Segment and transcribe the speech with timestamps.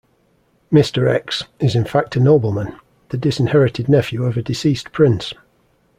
[0.71, 2.73] "Mister X" is in fact a nobleman,
[3.09, 5.35] the disinherited nephew of a deceased prince.